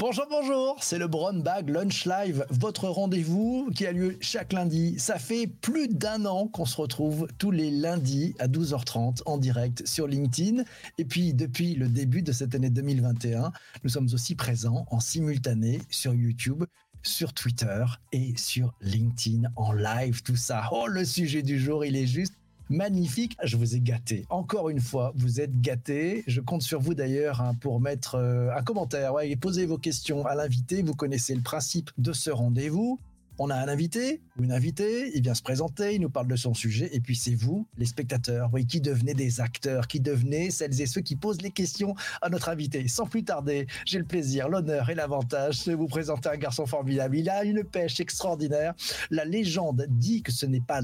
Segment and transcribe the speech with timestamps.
[0.00, 4.96] Bonjour, bonjour, c'est le Brown Bag Lunch Live, votre rendez-vous qui a lieu chaque lundi.
[4.96, 9.84] Ça fait plus d'un an qu'on se retrouve tous les lundis à 12h30 en direct
[9.88, 10.62] sur LinkedIn.
[10.98, 13.50] Et puis, depuis le début de cette année 2021,
[13.82, 16.62] nous sommes aussi présents en simultané sur YouTube
[17.02, 20.68] sur Twitter et sur LinkedIn en live, tout ça.
[20.70, 22.34] Oh, le sujet du jour, il est juste
[22.70, 23.36] magnifique.
[23.42, 24.26] Je vous ai gâté.
[24.30, 26.24] Encore une fois, vous êtes gâté.
[26.26, 30.26] Je compte sur vous d'ailleurs hein, pour mettre euh, un commentaire et poser vos questions
[30.26, 30.82] à l'invité.
[30.82, 32.98] Vous connaissez le principe de ce rendez-vous
[33.38, 36.36] on a un invité ou une invitée, il vient se présenter, il nous parle de
[36.36, 40.50] son sujet, et puis c'est vous, les spectateurs, oui, qui devenez des acteurs, qui devenez
[40.50, 42.88] celles et ceux qui posent les questions à notre invité.
[42.88, 47.16] Sans plus tarder, j'ai le plaisir, l'honneur et l'avantage de vous présenter un garçon formidable.
[47.16, 48.74] Il a une pêche extraordinaire.
[49.10, 50.80] La légende dit que ce n'est pas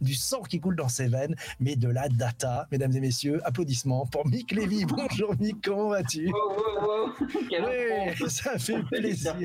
[0.00, 2.68] du sang qui coule dans ses veines, mais de la data.
[2.70, 4.84] Mesdames et messieurs, applaudissements pour Mick Lévy.
[4.88, 6.30] Bonjour Mick, comment vas-tu?
[7.20, 9.36] Oui, ça fait plaisir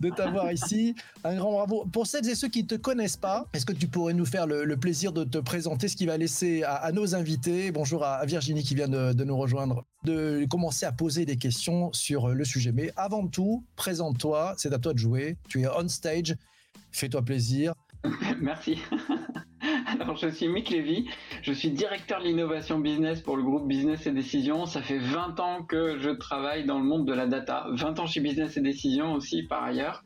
[0.00, 0.94] de t'avoir ici.
[1.24, 3.86] Un grand bravo pour celles et ceux qui ne te connaissent pas, est-ce que tu
[3.86, 7.70] pourrais nous faire le, plaisir de te présenter, ce qui va laisser à, nos invités,
[7.72, 12.28] bonjour à, Virginie qui vient de, nous rejoindre, de commencer à poser des questions sur
[12.28, 12.72] le sujet.
[12.72, 16.34] Mais avant tout, présente-toi, c'est à toi de jouer, tu es on stage,
[16.92, 17.74] fais-toi plaisir.
[18.40, 18.78] Merci.
[20.00, 21.08] Alors, je suis Mick Lévy,
[21.42, 24.64] je suis directeur de l'innovation business pour le groupe Business et Décision.
[24.64, 28.06] Ça fait 20 ans que je travaille dans le monde de la data, 20 ans
[28.06, 30.02] chez Business et Décision aussi par ailleurs.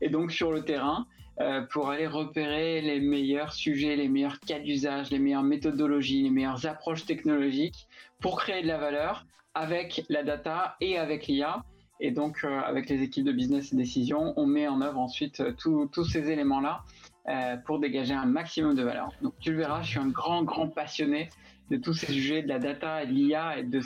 [0.00, 1.06] Et donc sur le terrain,
[1.40, 6.30] euh, pour aller repérer les meilleurs sujets, les meilleurs cas d'usage, les meilleures méthodologies, les
[6.30, 7.86] meilleures approches technologiques
[8.20, 11.62] pour créer de la valeur avec la data et avec l'IA.
[12.00, 15.38] Et donc, euh, avec les équipes de business et décision, on met en œuvre ensuite
[15.40, 16.82] euh, tous ces éléments-là
[17.66, 19.10] pour dégager un maximum de valeur.
[19.20, 21.28] Donc, tu le verras, je suis un grand, grand passionné
[21.70, 23.82] de tous ces sujets, de la data et de l'IA et de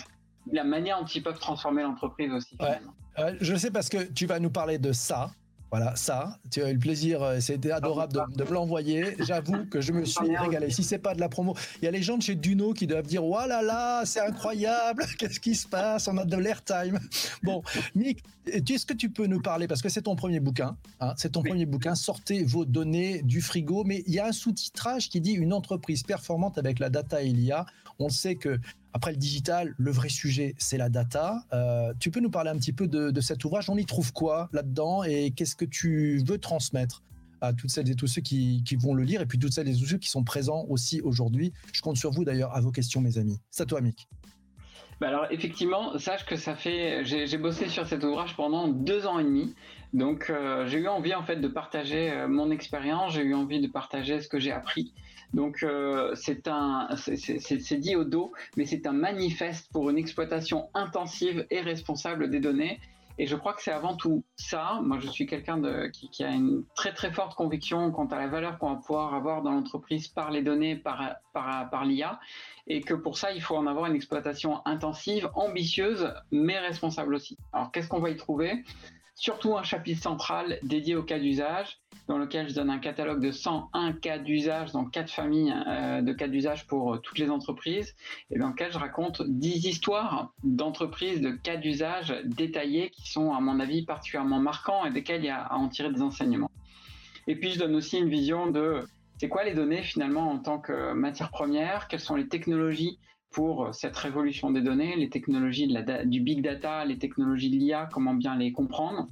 [0.52, 2.56] la manière dont ils peuvent transformer l'entreprise aussi.
[2.60, 3.36] Ouais.
[3.40, 5.32] je sais parce que tu vas nous parler de ça,
[5.72, 9.16] voilà, ça, tu as eu le plaisir, euh, c'était adorable de, me l'envoyer.
[9.20, 10.68] J'avoue que je me suis régalé.
[10.68, 12.86] Si c'est pas de la promo, il y a les gens de chez Duno qui
[12.86, 16.08] doivent dire, oh là là, c'est incroyable, qu'est-ce qui se passe?
[16.08, 17.00] On a de l'airtime.
[17.42, 17.62] Bon,
[17.94, 21.32] Nick, est-ce que tu peux nous parler, parce que c'est ton premier bouquin, hein, c'est
[21.32, 25.22] ton premier bouquin, sortez vos données du frigo, mais il y a un sous-titrage qui
[25.22, 27.64] dit une entreprise performante avec la data et l'IA.
[27.98, 28.58] On sait que
[28.94, 31.44] après le digital, le vrai sujet, c'est la data.
[31.52, 34.48] Euh, tu peux nous parler un petit peu de, cet ouvrage On y trouve quoi
[34.52, 37.02] là-dedans et qu'est-ce que tu veux transmettre
[37.40, 39.76] à toutes celles et tous ceux qui, vont le lire et puis toutes celles et
[39.76, 41.52] tous ceux qui sont présents aussi aujourd'hui?
[41.72, 43.38] Je compte sur vous d'ailleurs à vos questions, mes amis.
[43.50, 44.08] C'est à toi, Mick.
[45.00, 49.18] Bah alors effectivement, sache que ça fait, j'ai bossé sur cet ouvrage pendant deux ans
[49.18, 49.52] et demi,
[49.92, 53.60] donc euh, j'ai eu envie en fait de partager euh, mon expérience, j'ai eu envie
[53.60, 54.92] de partager ce que j'ai appris,
[55.32, 61.60] donc euh, c'est dit au dos, mais c'est un manifeste pour une exploitation intensive et
[61.60, 62.80] responsable des données.
[63.18, 64.80] Et je crois que c'est avant tout ça.
[64.82, 65.60] Moi, je suis quelqu'un
[65.90, 69.42] qui, a une très très forte conviction quant à la valeur qu'on va pouvoir avoir
[69.42, 72.18] dans l'entreprise par les données, par, par l'IA,
[72.66, 77.36] et que pour ça, il faut en avoir une exploitation intensive, ambitieuse, mais responsable aussi.
[77.52, 78.64] Alors, qu'est-ce qu'on va y trouver?
[79.22, 81.78] Surtout un chapitre central dédié au cas d'usage
[82.08, 86.12] dans lequel je donne un catalogue de 101 cas d'usage, dans quatre familles euh, de
[86.12, 87.94] cas d'usage pour euh, toutes les entreprises,
[88.32, 93.38] et dans lequel je raconte 10 histoires d'entreprises, de cas d'usage détaillés qui sont, à
[93.38, 96.50] mon avis, particulièrement marquants et desquels il y a à en tirer des enseignements.
[97.28, 98.80] Et puis, je donne aussi une vision de
[99.18, 102.98] c'est quoi les données finalement en tant que matière première, quelles sont les technologies
[103.32, 105.68] pour cette révolution des données, les technologies
[106.04, 109.08] du big data, les technologies de l'IA, comment bien les comprendre.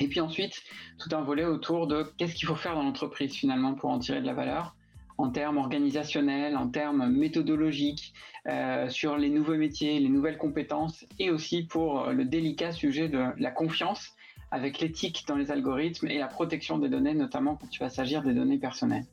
[0.00, 0.62] Et puis ensuite,
[0.98, 4.20] tout un volet autour de qu'est-ce qu'il faut faire dans l'entreprise finalement pour en tirer
[4.20, 4.74] de la valeur
[5.18, 8.12] en termes organisationnels, en termes méthodologiques,
[8.48, 13.22] euh, sur les nouveaux métiers, les nouvelles compétences, et aussi pour le délicat sujet de
[13.36, 14.16] la confiance
[14.50, 18.22] avec l'éthique dans les algorithmes et la protection des données, notamment quand tu vas s'agir
[18.22, 19.06] des données personnelles.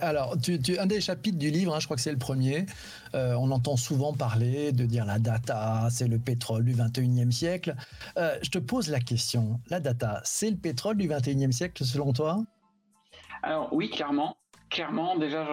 [0.00, 2.66] Alors, tu, un des chapitres du livre, hein, je crois que c'est le premier,
[3.14, 7.74] euh, on entend souvent parler de dire la data, c'est le pétrole du 21e siècle.
[8.18, 12.12] Euh, je te pose la question, la data, c'est le pétrole du 21e siècle selon
[12.12, 12.42] toi?
[13.42, 14.36] Alors oui, clairement.
[14.70, 15.46] Clairement, déjà,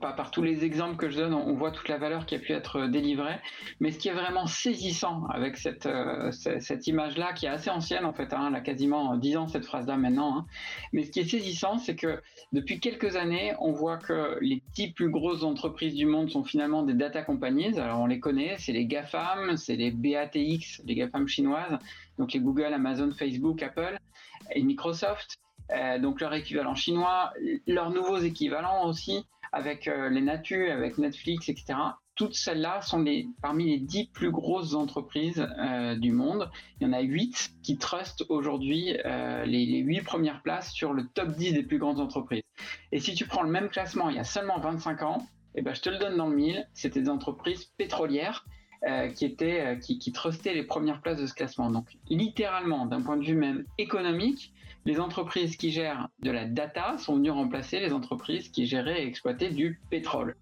[0.00, 2.52] par, tous les exemples que je donne, on, voit toute la valeur qui a pu
[2.52, 3.36] être délivrée.
[3.80, 8.04] Mais ce qui est vraiment saisissant avec cette, euh, cette, image-là, qui est assez ancienne
[8.04, 10.46] en fait, hein, elle a quasiment 10 ans cette phrase-là maintenant, hein.
[10.92, 12.20] mais ce qui est saisissant, c'est que
[12.52, 16.82] depuis quelques années, on voit que les 10 plus grosses entreprises du monde sont finalement
[16.82, 17.78] des data companies.
[17.78, 21.78] Alors on les connaît, c'est les GAFAM, c'est les BATX, les GAFAM chinoises,
[22.18, 23.98] donc les Google, Amazon, Facebook, Apple
[24.52, 25.38] et Microsoft.
[25.72, 27.32] Euh, donc leur équivalent chinois,
[27.66, 31.78] leurs nouveaux équivalents aussi, avec euh, les Natu, avec Netflix, etc.
[32.16, 33.04] Toutes celles-là sont
[33.42, 36.50] parmi les dix plus grosses entreprises euh, du monde.
[36.80, 38.96] Il y en a huit qui trustent aujourd'hui
[39.46, 42.42] les, huit premières places sur le top 10 des plus grandes entreprises.
[42.92, 45.26] Et si tu prends le même classement il y a seulement 25 ans,
[45.56, 48.44] eh ben, je te le donne dans le mille, c'était des entreprises pétrolières
[49.14, 51.70] qui étaient qui trustaient les premières places de ce classement.
[51.70, 54.53] Donc littéralement, d'un point de vue même économique,
[54.84, 59.06] les entreprises qui gèrent de la data sont venues remplacer les entreprises qui géraient et
[59.06, 60.36] exploitaient du pétrole.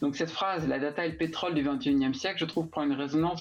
[0.00, 2.92] Donc cette phrase, la data et le pétrole du 21e siècle, je trouve prend une
[2.92, 3.40] résonance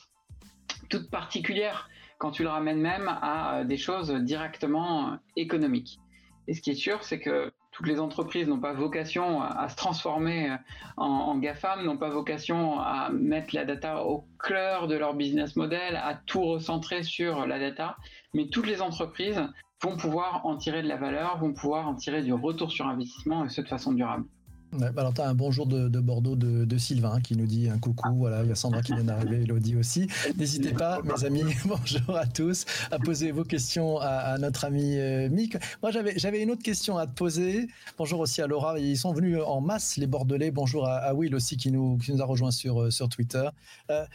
[0.90, 6.00] toute particulière quand tu le ramènes même à euh, des choses directement euh, économiques.
[6.48, 9.76] Et ce qui est sûr, c'est que toutes les entreprises n'ont pas vocation à, se
[9.76, 10.56] transformer euh,
[10.98, 15.56] en, en, GAFAM, n'ont pas vocation à mettre la data au cœur de leur business
[15.56, 17.98] model, à tout recentrer sur la data,
[18.34, 19.42] mais toutes les entreprises
[19.84, 23.46] vont pouvoir en tirer de la valeur, vont pouvoir en tirer du retour sur investissement
[23.46, 24.26] et ce de façon durable.
[24.74, 27.78] Ouais, bah alors, tu as un bonjour de, Bordeaux de, Sylvain qui nous dit un
[27.78, 28.14] coucou.
[28.16, 30.08] Voilà, il y a Sandra qui vient d'arriver, Elodie aussi.
[30.38, 35.30] N'hésitez pas, mes amis, bonjour à tous, à poser vos questions à, notre ami euh,
[35.30, 35.58] Mick.
[35.82, 37.68] Moi, j'avais une autre question à te poser.
[37.98, 38.78] Bonjour aussi à Laura.
[38.80, 40.52] Ils sont venus en masse, les Bordelais.
[40.52, 43.48] Bonjour à, Will aussi qui nous, qui nous a rejoint sur, euh, sur Twitter.
[43.90, 44.06] Euh,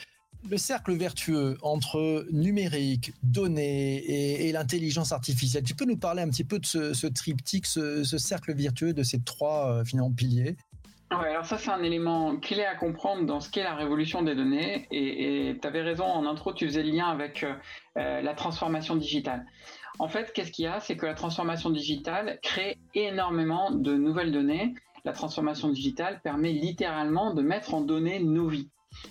[0.48, 5.62] le cercle vertueux entre numérique, données et, l'intelligence artificielle.
[5.62, 9.20] Tu peux nous parler un petit peu de ce, triptyque, ce, cercle vertueux de ces
[9.20, 10.56] trois euh, finalement piliers?
[11.10, 14.34] Ouais, alors ça c'est un élément clé à comprendre dans ce qu'est la révolution des
[14.34, 14.86] données.
[14.90, 17.54] Et tu avais raison en intro, tu faisais le lien avec euh,
[17.98, 19.44] euh, la transformation digitale.
[19.98, 20.80] En fait, qu'est-ce qu'il y a?
[20.80, 24.74] C'est que la transformation digitale crée énormément de nouvelles données.
[25.04, 28.70] La transformation digitale permet littéralement de mettre en données nos vies.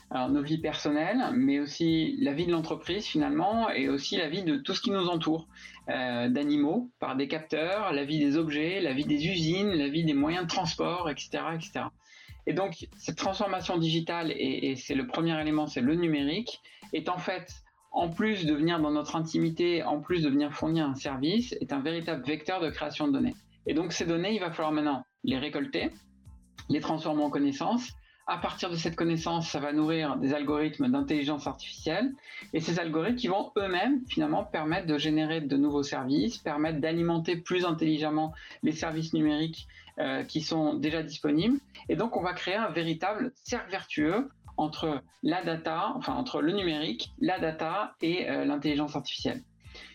[0.10, 4.44] Alors nos vies personnelles, mais aussi la vie de l'entreprise finalement, et aussi la vie
[4.44, 5.48] de tout ce qui nous entoure,
[5.90, 10.04] euh, d'animaux par des capteurs, la vie des objets, la vie des usines, la vie
[10.04, 11.86] des moyens de transport, etc., etc.
[12.48, 16.62] Et donc cette transformation digitale, et, c'est le premier élément, c'est le numérique,
[16.94, 20.88] est en fait en plus de venir dans notre intimité, en plus de venir fournir
[20.88, 23.36] un service, est un véritable vecteur de création de données.
[23.68, 25.90] Et donc ces données, il va falloir maintenant les récolter,
[26.70, 27.92] les transformer en connaissances,
[28.28, 32.14] à partir de cette connaissance, ça va nourrir des algorithmes d'intelligence artificielle
[32.54, 37.36] et ces algorithmes qui vont eux-mêmes finalement permettre de générer de nouveaux services, permettre d'alimenter
[37.36, 38.34] plus intelligemment
[38.64, 39.68] les services numériques
[40.00, 41.60] euh, qui sont déjà disponibles.
[41.90, 46.54] Et donc, on va créer un véritable cercle vertueux entre la data, enfin entre le
[46.54, 49.44] numérique, la data et euh, l'intelligence artificielle.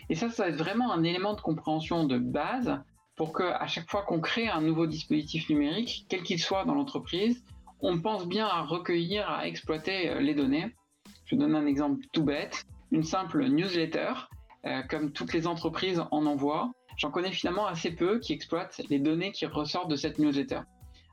[0.09, 2.79] Et ça, ça va être vraiment un élément de compréhension de base
[3.17, 6.75] pour que à chaque fois qu'on crée un nouveau dispositif numérique, quel qu'il soit dans
[6.75, 7.43] l'entreprise,
[7.81, 10.75] on pense bien à recueillir, à exploiter euh, les données.
[11.27, 14.13] Je donne un exemple tout bête, une simple newsletter,
[14.65, 16.73] euh, comme toutes les entreprises en envoient.
[16.97, 20.61] J'en connais finalement assez peu qui exploitent les données qui ressortent de cette newsletter.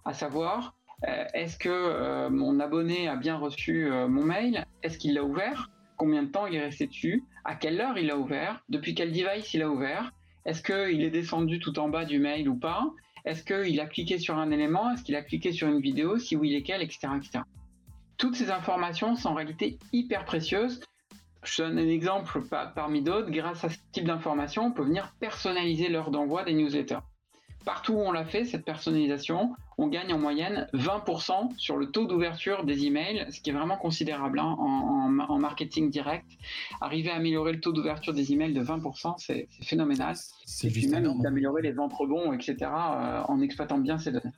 [0.05, 0.75] À savoir,
[1.07, 4.65] euh, est-ce que mon abonné a bien reçu mon mail?
[4.81, 5.69] Est-ce qu'il l'a ouvert?
[5.97, 7.23] Combien de temps il est resté dessus?
[7.43, 8.63] À quelle heure il l'a ouvert?
[8.69, 10.11] Depuis quel device il a ouvert?
[10.45, 12.85] Est-ce qu'il est descendu tout en bas du mail ou pas?
[13.25, 14.91] Est-ce qu'il a cliqué sur un élément?
[14.91, 16.17] Est-ce qu'il a cliqué sur une vidéo?
[16.17, 17.39] Si oui, lesquelles, etc., etc.
[18.17, 20.81] Toutes ces informations sont en réalité hyper précieuses.
[21.43, 22.41] Je donne un exemple
[22.75, 23.29] parmi d'autres.
[23.29, 26.99] Grâce à ce type d'informations, on peut venir personnaliser l'heure d'envoi des newsletters.
[27.65, 32.05] Partout où on l'a fait, cette personnalisation, on gagne en moyenne 20% sur le taux
[32.05, 36.25] d'ouverture des emails, ce qui est vraiment considérable hein, en, marketing direct.
[36.81, 40.15] Arriver à améliorer le taux d'ouverture des emails de 20%, c'est phénoménal.
[40.45, 44.33] C'est juste même d'améliorer les ventes rebonds, etc., euh, en exploitant bien ces données.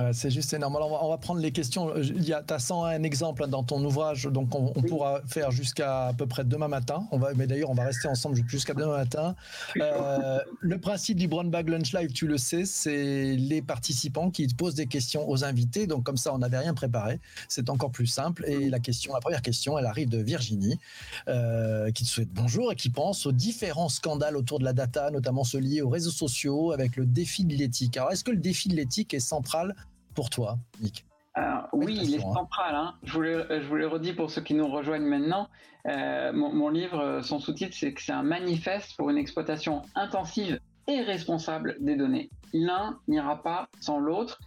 [0.00, 0.76] Euh, c'est juste énorme.
[0.76, 1.92] Alors, on va, prendre les questions.
[2.24, 6.26] Tu as 101 exemples hein, dans ton ouvrage, donc on, pourra faire jusqu'à à peu
[6.26, 7.06] près demain matin.
[7.10, 9.34] On va, mais d'ailleurs, on va rester ensemble jusqu'à demain matin.
[9.76, 14.46] Euh, le principe du Brown Bag Lunch Live, tu le sais, c'est les participants qui
[14.48, 15.86] posent des questions aux invités.
[15.86, 17.20] Donc, comme ça, on n'avait rien préparé.
[17.48, 18.44] C'est encore plus simple.
[18.46, 20.78] Et la question, la première question, elle arrive de Virginie,
[21.28, 25.10] euh, qui te souhaite bonjour et qui pense aux différents scandales autour de la data,
[25.10, 27.96] notamment ceux liés aux réseaux sociaux avec le défi de l'éthique.
[27.96, 29.74] Alors, est-ce que le défi de l'éthique est central
[30.18, 31.04] pour toi, Nick
[31.72, 32.32] oui, il est hein.
[32.32, 32.74] central.
[32.74, 32.94] Hein.
[33.04, 35.48] Je, vous le, je vous redis pour ceux qui nous rejoignent maintenant.
[35.86, 40.58] Euh, mon, livre, son sous-titre, c'est que c'est un manifeste pour une exploitation intensive
[40.88, 42.30] et responsable des données.
[42.52, 44.40] L'un n'ira pas sans l'autre.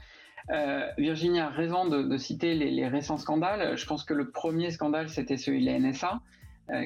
[0.97, 3.77] Virginie a raison de, citer les, récents scandales.
[3.77, 6.19] Je pense que le premier scandale, c'était celui de la NSA,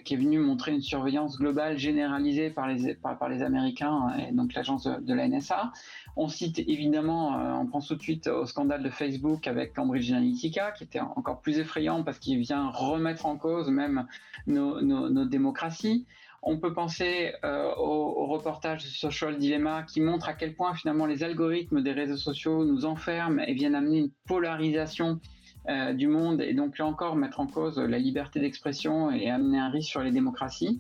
[0.04, 4.54] qui est venu montrer une surveillance globale généralisée par les, par, les Américains et donc
[4.54, 5.72] l'agence de, de, la NSA.
[6.18, 10.12] On cite évidemment, euh, on pense tout de suite au scandale de Facebook avec Cambridge
[10.12, 14.08] Analytica, qui était encore plus effrayant parce qu'il vient remettre en cause même
[14.48, 16.06] nos, démocraties.
[16.42, 21.06] On peut penser euh, au, reportage de Social Dilemma qui montre à quel point finalement
[21.06, 25.20] les algorithmes des réseaux sociaux nous enferment et viennent amener une polarisation
[25.68, 29.58] euh, du monde et donc là encore mettre en cause la liberté d'expression et amener
[29.58, 30.80] un risque sur les démocraties.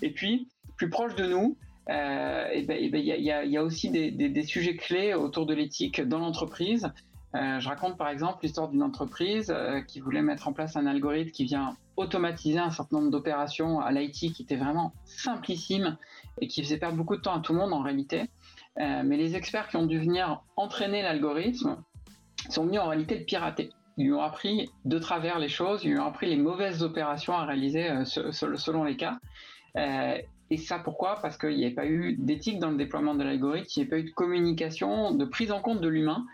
[0.00, 1.56] Et puis, plus proche de nous,
[1.88, 6.90] il y, a aussi des, des, sujets clés autour de l'éthique dans l'entreprise.
[7.34, 10.86] Euh, je raconte par exemple l'histoire d'une entreprise euh, qui voulait mettre en place un
[10.86, 15.96] algorithme qui vient automatiser un certain nombre d'opérations à l'IT qui était vraiment simplissime
[16.40, 18.30] et qui faisait perdre beaucoup de temps à tout le monde en réalité.
[18.76, 21.76] mais les experts qui ont dû venir entraîner l'algorithme
[22.50, 23.70] sont venus en réalité le pirater.
[23.96, 27.34] Ils lui ont appris de travers les choses, ils lui ont appris les mauvaises opérations
[27.34, 29.18] à réaliser selon les cas.
[30.50, 31.18] Et ça, pourquoi?
[31.22, 33.90] Parce qu'il n'y avait pas eu d'éthique dans le déploiement de l'algorithme, il n'y avait
[33.90, 36.24] pas eu de communication, de prise en compte de l'humain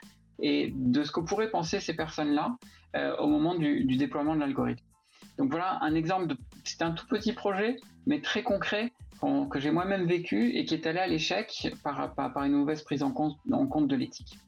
[0.41, 2.57] et de ce que pourraient penser ces personnes-là
[2.97, 4.85] euh, au moment du, déploiement de l'algorithme.
[5.39, 6.37] Donc voilà un exemple de.
[6.65, 7.77] C'est un tout petit projet,
[8.07, 8.93] mais très concret
[9.51, 13.13] que j'ai moi-même vécu et qui est allé à l'échec par, une mauvaise prise en
[13.13, 14.39] compte de l'éthique.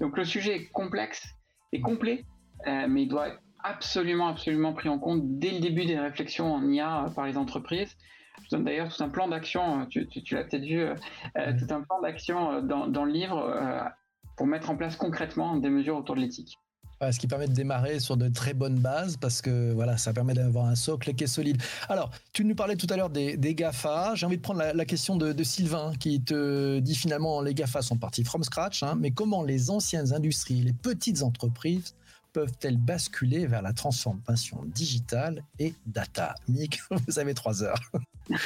[0.00, 1.28] Donc le sujet est complexe
[1.72, 2.24] et complet,
[2.66, 6.54] euh, mais il doit être absolument, absolument pris en compte dès le début des réflexions
[6.54, 7.96] en IA par les entreprises.
[8.44, 9.84] Je donne d'ailleurs tout un plan d'action, euh,
[10.24, 10.94] tu, l'as peut-être vu, euh,
[11.38, 13.90] euh, tout un plan d'action dans, le livre
[14.36, 16.58] pour mettre en place concrètement des mesures autour de l'éthique.
[17.00, 20.34] ce qui permet de démarrer sur de très bonnes bases parce que voilà, ça permet
[20.34, 21.60] d'avoir un socle qui est solide.
[21.88, 24.14] Alors, tu nous parlais tout à l'heure des, GAFA.
[24.14, 27.96] J'ai envie de prendre la, question de, Sylvain qui te dit finalement les GAFA sont
[27.96, 31.94] partis from scratch, hein, mais comment les anciennes industries, les petites entreprises
[32.36, 36.34] peuvent-elles basculer vers la transformation digitale et data?
[36.48, 37.80] Mick, vous avez trois heures.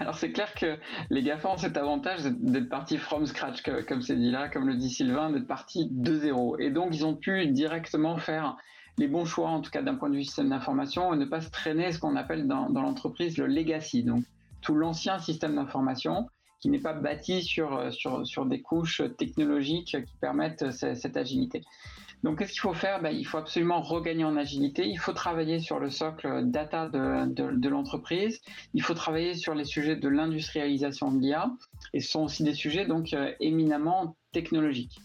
[0.00, 0.76] Alors c'est clair que
[1.08, 4.76] les GAFA ont cet avantage d'être partis from scratch, comme c'est dit là, comme le
[4.76, 6.58] dit Sylvain, d'être partis de zéro.
[6.58, 8.58] Et donc ils ont pu directement faire
[8.98, 11.40] les bons choix, en tout cas d'un point de vue système d'information, et ne pas
[11.40, 14.24] se traîner ce qu'on appelle dans, l'entreprise le legacy, donc
[14.60, 16.28] tout l'ancien système d'information
[16.60, 17.80] qui n'est pas bâti sur,
[18.44, 21.64] des couches technologiques qui permettent cette agilité.
[22.22, 23.00] Donc, qu'est-ce qu'il faut faire?
[23.00, 24.86] Ben, Il faut absolument regagner en agilité.
[24.86, 28.40] Il faut travailler sur le socle data de, l'entreprise.
[28.74, 31.50] Il faut travailler sur les sujets de l'industrialisation de l'IA.
[31.94, 34.98] Et ce sont aussi des sujets donc euh, éminemment technologiques.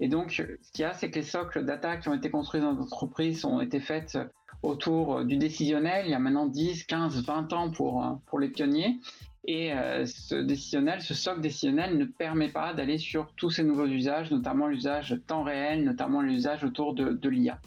[0.00, 0.42] Et donc, ce
[0.72, 3.60] qu'il y a, c'est que les socles data qui ont été construits dans l'entreprise ont
[3.60, 4.18] été faits
[4.62, 9.00] autour du décisionnel il y a maintenant 10, 15, 20 ans pour, pour les pionniers.
[9.48, 13.86] Et euh, ce décisionnel, ce socle décisionnel ne permet pas d'aller sur tous ces nouveaux
[13.86, 17.60] usages, notamment l'usage temps réel, notamment l'usage autour de, l'IA.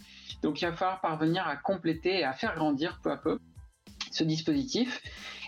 [0.43, 3.39] Donc il va falloir parvenir à compléter et à faire grandir peu à peu
[4.11, 5.01] ce dispositif.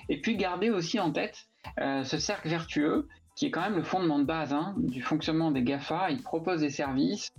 [0.08, 1.48] Et puis garder aussi en tête
[1.80, 5.52] euh, ce cercle vertueux qui est quand même le fondement de base hein, du fonctionnement
[5.52, 6.12] des GAFA.
[6.12, 7.30] Ils proposent des services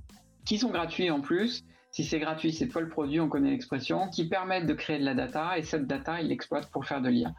[0.45, 4.09] qui sont gratuits en plus, si c'est gratuit, c'est toi le produit, on connaît l'expression,
[4.09, 7.11] qui permettent de créer de la data et cette data, il l'exploite pour faire de
[7.11, 7.35] l'IA.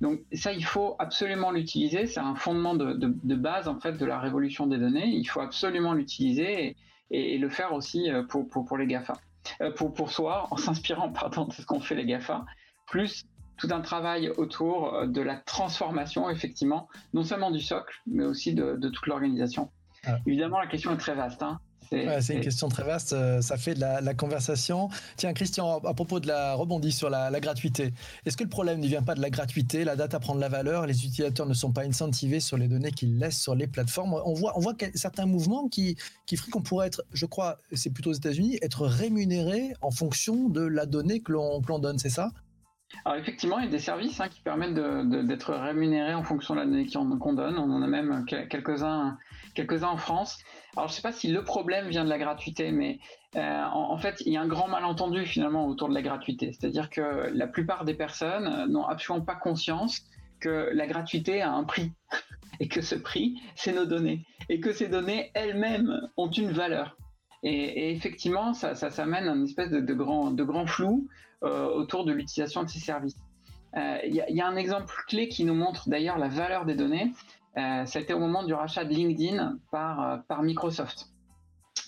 [0.00, 2.06] Donc ça, il faut absolument l'utiliser.
[2.06, 5.06] C'est un fondement de, base en fait de la révolution des données.
[5.08, 6.74] Il faut absolument l'utiliser
[7.10, 9.12] et, le faire aussi euh, pour, pour, les GAFA.
[9.60, 12.46] Euh, pour, pour soi, en s'inspirant pardon, de ce qu'ont fait les GAFA,
[12.86, 13.26] plus
[13.58, 18.54] tout un travail autour euh, de la transformation, effectivement, non seulement du socle, mais aussi
[18.54, 19.70] de, toute l'organisation.
[20.06, 20.16] Ah.
[20.26, 21.42] Évidemment, la question est très vaste.
[21.42, 21.60] Hein.
[21.90, 24.88] C'est une question très vaste, euh, ça fait de la, conversation.
[25.16, 27.92] Tiens, Christian, à propos de la rebondie sur la, gratuité,
[28.26, 30.48] est-ce que le problème ne vient pas de la gratuité La date à prendre la
[30.48, 34.14] valeur, les utilisateurs ne sont pas incentivés sur les données qu'ils laissent sur les plateformes?
[34.24, 37.90] On voit, on voit certains mouvements qui, qui feraient qu'on pourrait être, je crois, c'est
[37.90, 42.30] plutôt aux États-Unis, être rémunéré en fonction de la donnée que l'on donne, c'est ça?
[43.04, 46.60] Alors effectivement, il y a des services hein, qui permettent d'être rémunérés en fonction de
[46.60, 47.58] la donnée qu'on donne.
[47.58, 49.18] On en a même quelques-uns
[49.58, 50.38] quelques en France.
[50.76, 52.98] Alors je ne sais pas si le problème vient de la gratuité, mais
[53.36, 56.52] euh, en, fait, il y a un grand malentendu finalement autour de la gratuité.
[56.52, 60.02] C'est-à-dire que la plupart des personnes n'ont absolument pas conscience
[60.40, 61.92] que la gratuité a un prix
[62.60, 66.96] et que ce prix, c'est nos données et que ces données elles-mêmes ont une valeur.
[67.42, 71.08] Et, effectivement, ça, ça, ça, amène un espèce de, grand, flou
[71.44, 73.16] euh, autour de l'utilisation de ces services.
[73.76, 77.12] Euh, il y, a un exemple clé qui nous montre d'ailleurs la valeur des données.
[77.58, 81.08] Euh, C'était au moment du rachat de LinkedIn par, euh, par Microsoft.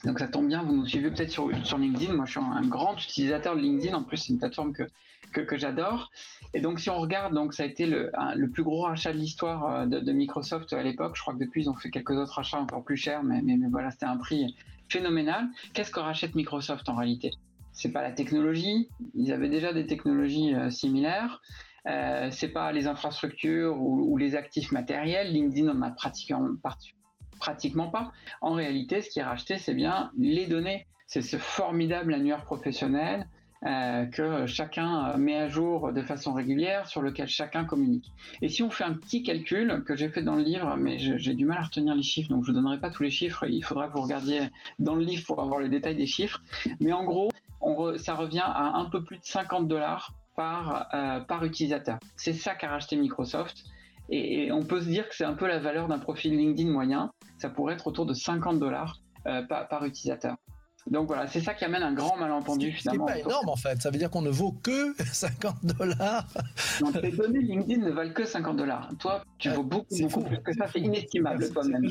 [0.05, 2.15] Donc ça tombe bien, vous nous suivez peut-être sur, LinkedIn.
[2.15, 3.95] Moi, je suis un grand utilisateur de LinkedIn.
[3.95, 6.11] En plus, c'est une plateforme que, que, j'adore.
[6.55, 9.19] Et donc, si on regarde, donc ça a été le, le plus gros rachat de
[9.19, 11.17] l'histoire de, Microsoft à l'époque.
[11.17, 13.57] Je crois que depuis, ils ont fait quelques autres achats encore plus chers, mais, mais,
[13.57, 14.57] mais voilà, c'était un prix
[14.89, 15.49] phénoménal.
[15.75, 17.33] Qu'est-ce que rachète Microsoft en réalité?
[17.73, 18.89] C'est pas la technologie.
[19.15, 21.43] Ils avaient déjà des technologies similaires.
[21.87, 25.33] Euh, c'est pas les infrastructures ou, les actifs matériels.
[25.33, 26.49] LinkedIn en a pratiquement,
[27.39, 28.13] pratiquement pas.
[28.41, 30.87] En réalité, ce qui est racheté, c'est bien les données.
[31.07, 33.27] C'est ce formidable annuaire professionnel
[33.67, 38.11] euh, que chacun met à jour de façon régulière, sur lequel chacun communique.
[38.41, 41.35] Et si on fait un petit calcul que j'ai fait dans le livre, mais j'ai
[41.35, 43.45] du mal à retenir les chiffres, donc je ne vous donnerai pas tous les chiffres,
[43.49, 44.43] il faudra que vous regardiez
[44.79, 46.41] dans le livre pour avoir le détail des chiffres.
[46.81, 47.31] Mais en gros,
[47.97, 51.99] ça revient à un peu plus de 50 dollars par, euh, par utilisateur.
[52.17, 53.65] C'est ça qu'a racheté Microsoft.
[54.09, 57.13] Et, on peut se dire que c'est un peu la valeur d'un profil LinkedIn moyen.
[57.39, 60.37] Ça pourrait être autour de 50 dollars euh, par utilisateur.
[60.91, 63.07] Donc voilà, c'est ça qui amène un grand malentendu finalement.
[63.07, 66.27] C'est pas énorme en fait, ça veut dire qu'on ne vaut que 50 dollars.
[67.01, 68.91] tes données LinkedIn ne valent que 50 dollars.
[68.99, 71.89] Toi, tu vaux beaucoup, beaucoup plus que ça, c'est inestimable toi-même.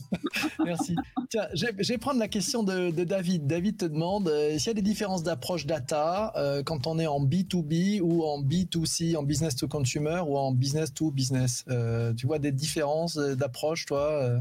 [0.64, 0.96] Merci.
[1.28, 3.46] Tiens, je vais prendre la question de, David.
[3.46, 7.06] David te demande euh, s'il y a des différences d'approche data euh, quand on est
[7.06, 11.64] en B2B ou en B2C, en business to consumer ou en business to business.
[11.68, 14.40] Euh, tu vois des différences d'approche toi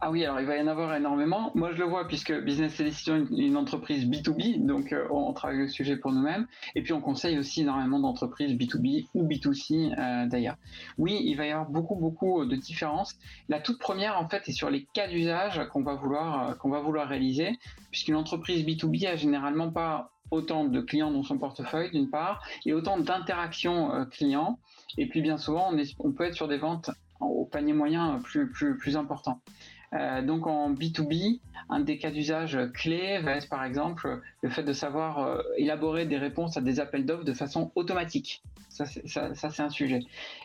[0.00, 1.50] ah oui, alors il va y en avoir énormément.
[1.56, 5.58] Moi, je le vois puisque Business Edition est une entreprise B2B, donc euh, on travaille
[5.58, 6.46] le sujet pour nous-mêmes.
[6.76, 10.54] Et puis, on conseille aussi énormément d'entreprises B2B ou B2C euh, d'ailleurs.
[10.98, 13.16] Oui, il va y avoir beaucoup, beaucoup de différences.
[13.48, 16.70] La toute première, en fait, est sur les cas d'usage qu'on va vouloir, euh, qu'on
[16.70, 17.58] va vouloir réaliser,
[17.90, 22.72] puisqu'une entreprise B2B a généralement pas autant de clients dans son portefeuille d'une part, et
[22.72, 24.60] autant d'interactions clients.
[24.96, 26.90] Et puis, bien souvent, on, on peut être sur des ventes
[27.20, 29.40] au panier moyen plus, plus, plus important.
[29.94, 31.40] Euh, donc en B2B,
[31.70, 36.06] un des cas d'usage clés va être par exemple le fait de savoir euh, élaborer
[36.06, 38.42] des réponses à des appels d'offres de façon automatique.
[38.68, 40.00] Ça, c'est un sujet.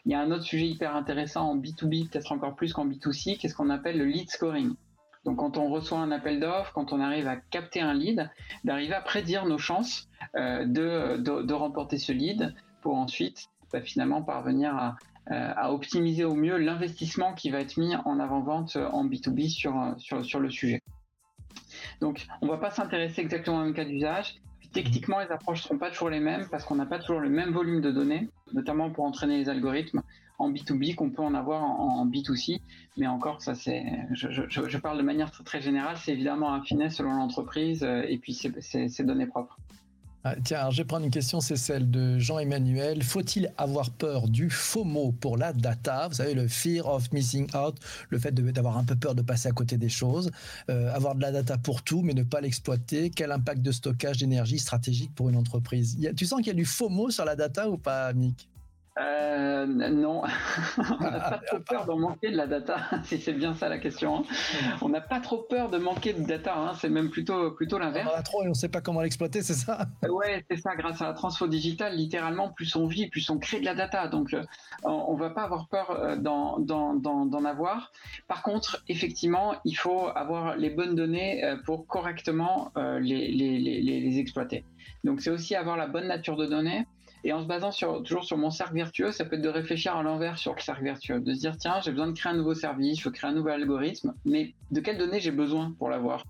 [0.06, 3.38] Il y a un autre sujet hyper intéressant en B2B, peut-être encore plus qu'en B2C,
[3.38, 4.76] qu'est-ce qu'on appelle le lead scoring.
[5.26, 8.30] Donc quand on reçoit un appel d'offres, quand on arrive à capter un lead,
[8.64, 14.22] d'arriver à prédire nos chances euh, de, de, remporter ce lead pour ensuite bah, finalement
[14.22, 14.96] parvenir à,
[15.28, 20.26] à optimiser au mieux l'investissement qui va être mis en avant-vente en B2B sur, sur,
[20.26, 20.82] sur le sujet.
[22.02, 24.36] Donc, on ne va pas s'intéresser exactement au même cas d'usage.
[24.74, 27.30] Techniquement, les approches ne seront pas toujours les mêmes parce qu'on n'a pas toujours le
[27.30, 30.02] même volume de données, notamment pour entraîner les algorithmes
[30.40, 32.60] en B2B qu'on peut en avoir en, B2C.
[32.98, 36.90] Mais encore, ça c'est, je, je, je, parle de manière très, générale, c'est évidemment affiné
[36.90, 39.58] selon l'entreprise euh, et puis c'est données propres.
[40.26, 43.04] Ah, tiens, je vais prendre une question, c'est celle de Jean-Emmanuel.
[43.04, 46.08] Faut-il avoir peur du FOMO pour la data?
[46.08, 47.76] Vous savez, le fear of missing out,
[48.10, 50.32] le fait d'avoir un peu peur de passer à côté des choses,
[50.70, 53.10] euh, avoir de la data pour tout, mais ne pas l'exploiter.
[53.10, 56.00] Quel impact de stockage d'énergie stratégique pour une entreprise?
[56.16, 58.48] Tu sens qu'il y a du FOMO sur la data ou pas, Mick?
[59.00, 60.22] Euh, non,
[61.00, 63.80] on n'a pas trop peur d'en manquer de la data, si c'est bien ça la
[63.80, 64.18] question.
[64.18, 64.24] Hein.
[64.82, 66.74] On n'a pas trop peur de manquer de data, hein.
[66.80, 68.10] c'est même plutôt plutôt l'inverse.
[68.14, 69.88] On a trop et on ne sait pas comment l'exploiter, c'est ça?
[70.08, 70.76] Ouais, c'est ça.
[70.76, 74.08] Grâce à la transfo digitale, littéralement, plus on vit, plus on crée de la data.
[74.08, 74.44] Donc, euh,
[74.84, 77.92] on, ne va pas avoir peur euh, d'en avoir.
[78.28, 84.20] Par contre, effectivement, il faut avoir les bonnes données pour correctement les, les, les, les
[84.20, 84.66] exploiter.
[85.04, 86.86] Donc, c'est aussi avoir la bonne nature de données.
[87.24, 90.04] Et en se basant toujours sur mon cercle vertueux, ça peut être de réfléchir à
[90.04, 92.54] l'envers sur le cercle vertueux, de se dire tiens, j'ai besoin de créer un nouveau
[92.54, 96.26] service, je veux créer un nouvel algorithme, mais de quelles données j'ai besoin pour l'avoir?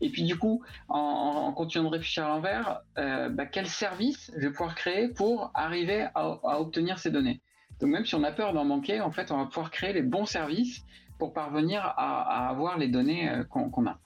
[0.00, 4.46] Et puis du coup, en, continuant de réfléchir à l'envers, euh, bah, quel service je
[4.46, 7.40] vais pouvoir créer pour arriver à, obtenir ces données?
[7.80, 10.02] Donc même si on a peur d'en manquer, en fait, on va pouvoir créer les
[10.02, 10.84] bons services
[11.18, 13.98] pour parvenir à, avoir les données euh, qu'on a.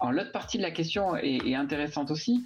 [0.00, 2.44] Alors l'autre partie de la question est, est intéressante aussi,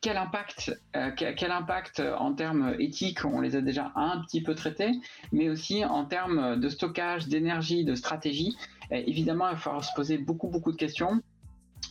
[0.00, 4.54] quel impact, euh, quel impact en termes éthiques, on les a déjà un petit peu
[4.54, 4.92] traités,
[5.32, 8.56] mais aussi en termes de stockage, d'énergie, de stratégie.
[8.90, 11.20] évidemment, il va falloir se poser beaucoup, beaucoup de questions.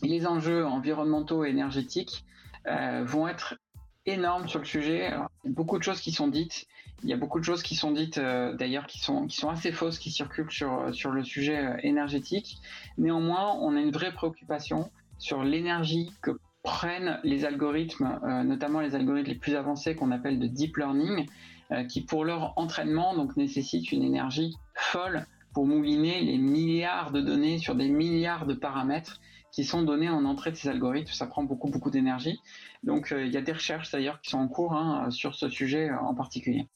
[0.01, 2.25] Les enjeux environnementaux et énergétiques
[2.67, 3.55] euh, vont être
[4.05, 5.11] énormes sur le sujet.
[5.43, 6.67] il y a beaucoup de choses qui sont dites.
[7.03, 9.49] Il y a beaucoup de choses qui sont dites, euh, d'ailleurs, qui sont, qui sont
[9.49, 12.57] assez fausses, qui circulent sur, sur le sujet énergétique.
[12.97, 16.31] Néanmoins, on a une vraie préoccupation sur l'énergie que
[16.65, 21.27] prennent les algorithmes, euh, notamment les algorithmes les plus avancés qu'on appelle de deep learning,
[21.71, 27.21] euh, qui pour leur entraînement donc nécessitent une énergie folle pour mouliner les milliards de
[27.21, 31.13] données sur des milliards de paramètres qui sont donnés en entrée de ces algorithmes.
[31.13, 32.39] Ça prend beaucoup beaucoup d'énergie.
[32.83, 35.47] Donc euh, il y a des recherches d'ailleurs qui sont en cours hein, sur ce
[35.47, 36.67] sujet en particulier.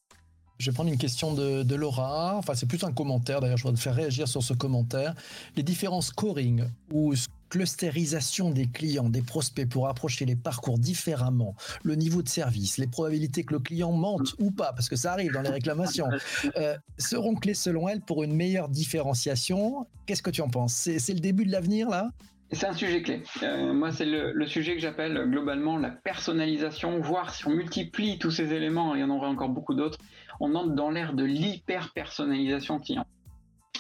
[0.60, 2.36] Je vais prendre une question de, Laura.
[2.36, 3.40] Enfin, c'est plus un commentaire.
[3.40, 5.14] D'ailleurs, je voudrais te faire réagir sur ce commentaire.
[5.56, 7.14] Les différents scoring ou
[7.50, 12.88] clusterisation des clients, des prospects pour approcher les parcours différemment, le niveau de service, les
[12.88, 16.08] probabilités que le client mente ou pas, parce que ça arrive dans les réclamations,
[16.58, 19.88] euh, seront clés selon elle pour une meilleure différenciation.
[20.06, 20.74] Qu'est-ce que tu en penses?
[20.74, 22.10] C'est le début de l'avenir là?
[22.52, 23.22] C'est un sujet clé.
[23.44, 28.32] Euh, moi, c'est le, sujet que j'appelle globalement la personnalisation, voire si on multiplie tous
[28.32, 30.00] ces éléments, il y en aurait encore beaucoup d'autres,
[30.40, 33.06] on entre dans l'ère de l'hyper-personnalisation client.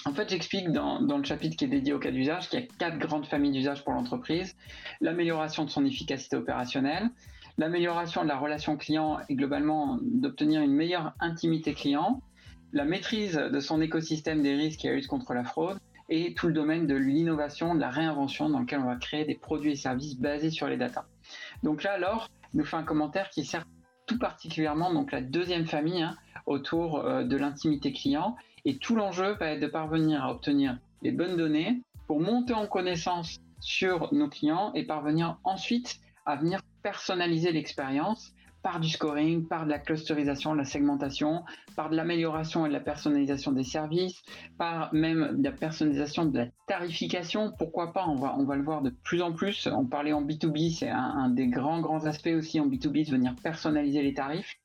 [0.06, 2.66] En fait, j'explique dans, le chapitre qui est dédié au cas d'usage qu'il y a
[2.78, 4.56] quatre grandes familles d'usage pour l'entreprise.
[5.02, 7.10] L'amélioration de son efficacité opérationnelle,
[7.58, 12.22] l'amélioration de la relation client et globalement d'obtenir une meilleure intimité client,
[12.72, 16.48] la maîtrise de son écosystème des risques et la lutte contre la fraude, et tout
[16.48, 19.76] le domaine de l'innovation, de la réinvention dans lequel on va créer des produits et
[19.76, 21.06] services basés sur les datas.
[21.62, 23.66] Donc là, alors, nous fait un commentaire qui sert
[24.10, 26.17] tout particulièrement donc la deuxième famille hein,
[26.48, 28.36] autour euh, de l'intimité client.
[28.65, 32.65] Et tout l'enjeu va être de parvenir à obtenir les bonnes données pour monter en
[32.65, 39.65] connaissance sur nos clients et parvenir ensuite à venir personnaliser l'expérience par du scoring, par
[39.65, 41.43] de la clusterisation, de la segmentation,
[41.76, 44.22] par de l'amélioration et de la personnalisation des services,
[44.58, 47.54] par même de la personnalisation de la tarification.
[47.58, 48.06] Pourquoi pas?
[48.08, 49.67] On va, on va le voir de plus en plus.
[49.67, 53.36] On parlait en B2B, c'est un, des grands, grands aspects aussi en B2B, de venir
[53.41, 54.56] personnaliser les tarifs.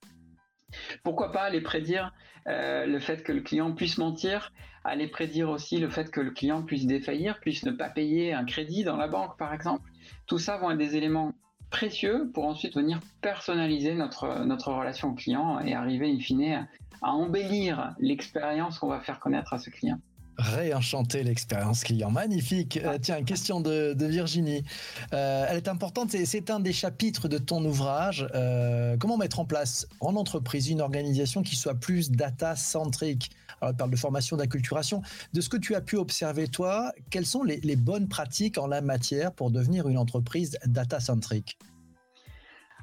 [1.05, 2.13] Pourquoi pas aller prédire
[2.49, 4.53] euh, le fait que le client puisse mentir,
[4.83, 8.45] aller prédire aussi le fait que le client puisse défaillir, puisse ne pas payer un
[8.45, 9.89] crédit dans la banque par exemple.
[10.27, 11.33] Tout ça vont être des éléments
[11.71, 16.69] précieux pour ensuite venir personnaliser notre, notre relation client et arriver in fine
[17.03, 19.99] à, embellir l'expérience qu'on va faire connaître à ce client
[20.39, 22.11] réenchanter l'expérience client.
[22.11, 22.79] Magnifique.
[22.79, 24.65] Euh, tiens, question de, Virginie.
[25.13, 28.27] Euh, elle est importante, c'est un des chapitres de ton ouvrage.
[28.35, 33.31] Euh, comment mettre en place en entreprise une organisation qui soit plus data-centrique?
[33.61, 35.03] Alors, elle parle de formation, d'acculturation.
[35.33, 38.81] De ce que tu as pu observer, toi, quelles sont les, bonnes pratiques en la
[38.81, 41.59] matière pour devenir une entreprise data-centrique?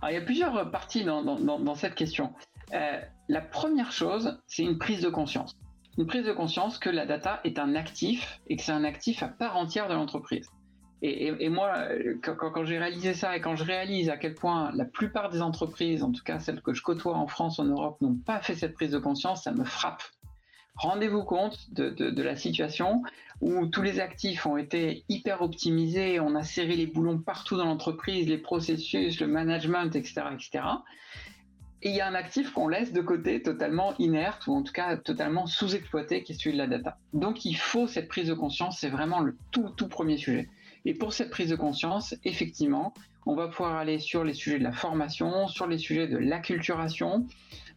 [0.07, 2.33] Il y a plusieurs parties dans, cette question.
[2.71, 5.55] La première chose, c'est une prise de conscience.
[5.97, 9.23] Une prise de conscience que la data est un actif et que c'est un actif
[9.23, 10.49] à part entière de l'entreprise.
[11.03, 11.73] Et, moi,
[12.21, 16.03] quand, j'ai réalisé ça et quand je réalise à quel point la plupart des entreprises,
[16.03, 18.75] en tout cas celles que je côtoie en France, en Europe, n'ont pas fait cette
[18.75, 20.03] prise de conscience, ça me frappe.
[20.75, 23.01] Rendez-vous compte de, la situation
[23.41, 27.65] où tous les actifs ont été hyper optimisés, on a serré les boulons partout dans
[27.65, 30.63] l'entreprise, les processus, le management, etc., etc.
[31.83, 34.73] Et il y a un actif qu'on laisse de côté totalement inerte ou en tout
[34.73, 36.97] cas totalement sous-exploité qui est celui de la data.
[37.13, 40.47] Donc il faut cette prise de conscience, c'est vraiment le tout tout premier sujet.
[40.85, 42.93] Et pour cette prise de conscience, effectivement,
[43.25, 47.27] on va pouvoir aller sur les sujets de la formation, sur les sujets de l'acculturation.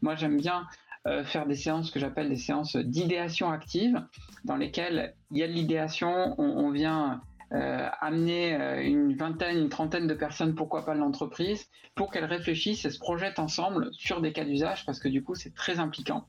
[0.03, 0.67] Moi j'aime bien
[1.07, 4.03] euh, faire des séances que j'appelle des séances d'idéation active,
[4.45, 7.21] dans lesquelles il y a de l'idéation, on, vient
[7.53, 12.25] euh, amener euh, une vingtaine, une trentaine de personnes, pourquoi pas de l'entreprise, pour qu'elles
[12.25, 15.79] réfléchissent et se projettent ensemble sur des cas d'usage, parce que du coup c'est très
[15.79, 16.27] impliquant.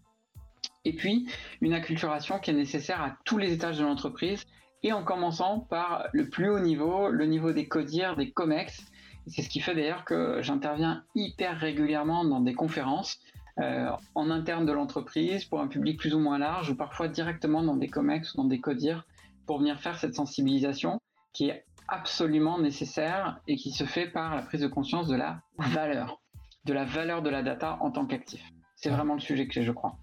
[0.84, 1.28] Et puis
[1.62, 4.45] une acculturation qui est nécessaire à tous les étages de l'entreprise,
[4.84, 8.86] et en commençant par le plus haut niveau, le niveau des codires, des COMEX.
[9.25, 13.19] C'est ce qui fait d'ailleurs que j'interviens hyper régulièrement dans des conférences
[13.60, 17.63] euh, en interne de l'entreprise pour un public plus ou moins large ou parfois directement
[17.63, 19.08] dans des COMEX ou dans des CODIR
[19.47, 21.01] pour venir faire cette sensibilisation
[21.35, 25.41] qui est absolument nécessaire et qui se fait par la prise de conscience de la
[25.59, 26.21] valeur,
[26.63, 28.41] de la valeur de la data en tant qu'actif.
[28.75, 29.97] C'est vraiment le sujet clé, je crois.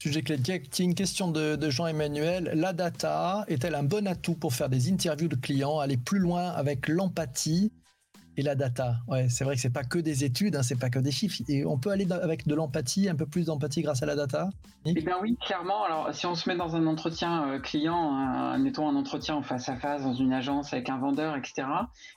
[0.00, 0.36] Sujet clé.
[0.80, 2.50] Une question de, de Jean-Emmanuel.
[2.54, 6.48] La data est-elle un bon atout pour faire des interviews de clients, aller plus loin
[6.48, 7.72] avec l'empathie
[8.36, 8.96] et la data.
[9.08, 11.42] Ouais, c'est vrai que c'est pas que des études, hein, c'est pas que des chiffres.
[11.48, 14.50] Et on peut aller avec de l'empathie, un peu plus d'empathie grâce à la data.
[14.84, 15.84] Eh bien oui, clairement.
[15.84, 19.68] Alors si on se met dans un entretien euh, client, mettons un entretien en face
[19.68, 21.64] à face dans une agence avec un vendeur, etc.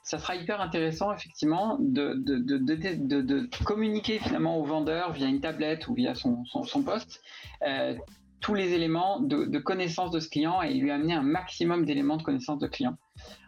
[0.02, 5.26] Ça sera hyper intéressant effectivement de de, de, de, de communiquer finalement au vendeur via
[5.26, 6.44] une tablette ou via son,
[6.84, 7.20] poste.
[7.66, 7.94] Euh,
[8.40, 12.22] tous les éléments de, connaissance de ce client et lui amener un maximum d'éléments de
[12.22, 12.96] connaissance de client.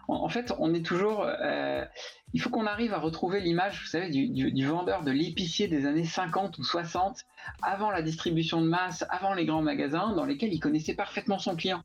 [0.09, 1.85] En, fait, on est toujours, euh,
[2.33, 6.05] il faut qu'on arrive à retrouver l'image, vous savez, du, vendeur de l'épicier des années
[6.05, 7.25] 50 ou 60,
[7.63, 11.57] avant la distribution de masse, avant les grands magasins, dans lesquels il connaissait parfaitement son
[11.57, 11.83] client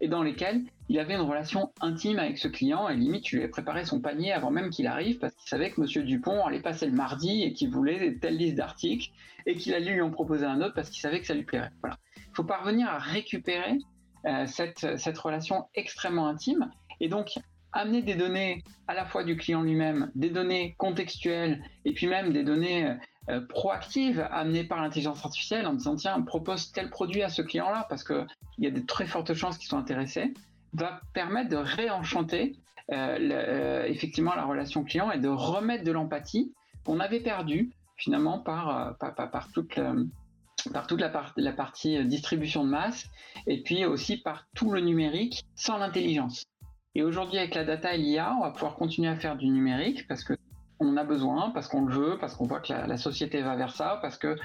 [0.00, 3.42] et dans lesquels il avait une relation intime avec ce client et limite tu lui
[3.42, 6.60] avais préparé son panier avant même qu'il arrive parce qu'il savait que Monsieur Dupont allait
[6.60, 9.08] passer le mardi et qu'il voulait telle liste d'articles
[9.46, 11.72] et qu'il allait lui en proposer un autre parce qu'il savait que ça lui plairait.
[11.80, 11.96] Voilà.
[12.16, 13.78] Il faut parvenir à récupérer
[14.26, 17.38] euh, cette, cette relation extrêmement intime et donc
[17.76, 22.32] amener des données à la fois du client lui-même, des données contextuelles et puis même
[22.32, 22.96] des données
[23.28, 27.86] euh, proactives amenées par l'intelligence artificielle en disant tiens propose tel produit à ce client-là
[27.88, 28.26] parce qu'il
[28.58, 30.32] y a de très fortes chances qu'ils soient intéressés.
[30.72, 32.56] va permettre de réenchanter
[32.88, 39.12] effectivement la relation client et de remettre de l'empathie qu'on avait perdue finalement par, par,
[39.12, 39.80] par, toute
[40.72, 43.06] par toute la, la, partie distribution de masse
[43.48, 46.46] et puis aussi par tout le numérique sans l'intelligence.
[46.96, 50.08] Et aujourd'hui, avec la data et l'IA, on va pouvoir continuer à faire du numérique
[50.08, 50.32] parce que
[50.80, 53.70] on a besoin, parce qu'on le veut, parce qu'on voit que la, société va vers
[53.70, 54.36] ça, parce que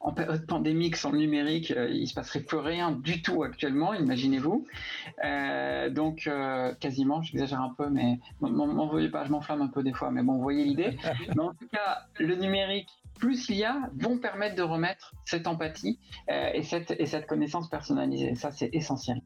[0.00, 3.92] en période pandémique, sans le numérique, euh, il se passerait plus rien du tout actuellement,
[3.92, 4.66] imaginez-vous.
[5.22, 9.92] Euh, donc, euh, quasiment, j'exagère un peu, mais m'en pas, je m'enflamme un peu des
[9.92, 10.96] fois, mais bon, vous voyez l'idée.
[11.36, 15.98] mais en tout cas, le numérique plus l'IA vont permettre de remettre cette empathie
[16.54, 18.34] et, cette, et cette connaissance personnalisée.
[18.34, 19.20] Ça, c'est essentiel.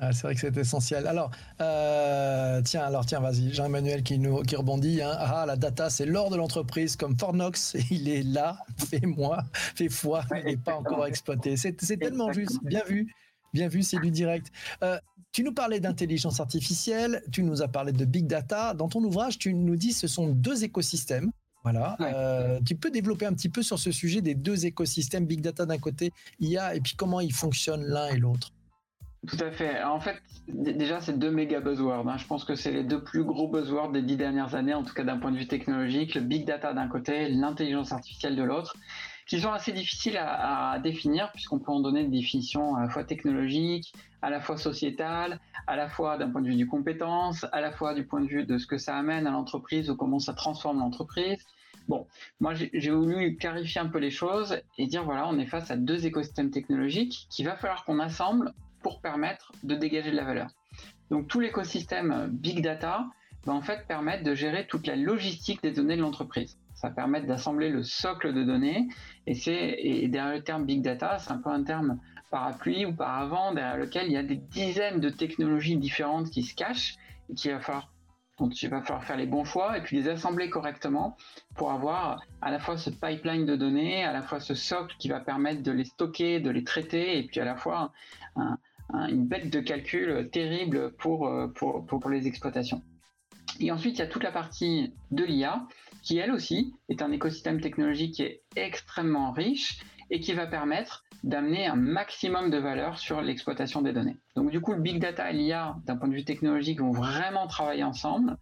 [0.00, 1.06] Ah, c'est vrai que c'est essentiel.
[1.06, 1.30] Alors,
[1.60, 5.02] euh, tiens, alors tiens, vas-y, Jean-Emmanuel qui nous qui rebondit.
[5.02, 5.16] Hein.
[5.18, 8.58] Ah, la data, c'est l'or de l'entreprise, comme Fornox, il est là,
[8.90, 11.56] fais-moi, fais-foi, il n'est pas encore exploité.
[11.56, 13.12] C'est tellement juste, bien vu.
[13.54, 14.52] Bien vu, c'est du direct.
[14.82, 14.98] Euh,
[15.32, 18.74] tu nous parlais d'intelligence artificielle, tu nous as parlé de big data.
[18.74, 21.30] Dans ton ouvrage, tu nous dis que ce sont deux écosystèmes.
[21.64, 21.96] Voilà.
[22.00, 25.66] Euh, tu peux développer un petit peu sur ce sujet des deux écosystèmes, big data
[25.66, 28.52] d'un côté, IA, et puis comment ils fonctionnent l'un et l'autre.
[29.26, 29.82] Tout à fait.
[29.82, 32.08] En fait, déjà, c'est deux méga buzzwords.
[32.08, 32.16] Hein.
[32.18, 34.94] Je pense que c'est les deux plus gros buzzwords des dix dernières années, en tout
[34.94, 36.14] cas d'un point de vue technologique.
[36.14, 38.76] Le big data d'un côté, l'intelligence artificielle de l'autre,
[39.26, 43.04] qui sont assez difficiles à, définir, puisqu'on peut en donner des définitions à la fois
[43.04, 47.60] technologiques, à la fois sociétales, à la fois d'un point de vue du compétence, à
[47.60, 50.20] la fois du point de vue de ce que ça amène à l'entreprise ou comment
[50.20, 51.44] ça transforme l'entreprise.
[51.88, 52.06] Bon,
[52.40, 55.76] moi j'ai voulu clarifier un peu les choses et dire voilà, on est face à
[55.76, 60.48] deux écosystèmes technologiques qu'il va falloir qu'on assemble pour permettre de dégager de la valeur.
[61.10, 63.06] Donc tout l'écosystème Big Data
[63.44, 66.58] va en fait permettre de gérer toute la logistique des données de l'entreprise.
[66.74, 68.88] Ça permet d'assembler le socle de données
[69.26, 71.98] et c'est derrière le terme Big Data, c'est un peu un terme
[72.30, 76.54] parapluie ou paravent derrière lequel il y a des dizaines de technologies différentes qui se
[76.54, 76.96] cachent
[77.30, 77.90] et qu'il va falloir
[78.38, 81.16] donc il va falloir faire les bons choix et puis les assembler correctement
[81.56, 85.08] pour avoir à la fois ce pipeline de données, à la fois ce socle qui
[85.08, 87.92] va permettre de les stocker, de les traiter et puis à la fois
[88.92, 92.82] une bête de calcul terrible pour, euh, pour, pour, les exploitations.
[93.60, 95.66] Et ensuite, il y a toute la partie de l'IA,
[96.02, 101.04] qui elle aussi est un écosystème technologique qui est extrêmement riche et qui va permettre
[101.24, 104.16] d'amener un maximum de valeur sur l'exploitation des données.
[104.36, 107.46] Donc du coup, le big data et l'IA, d'un point de vue technologique, vont vraiment
[107.46, 108.36] travailler ensemble